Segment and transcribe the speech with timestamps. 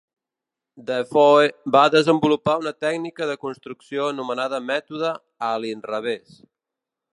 [0.85, 1.43] Defoe
[1.75, 5.15] va desenvolupar una tècnica de construcció anomenada mètode
[5.51, 6.45] "a l'inrevés".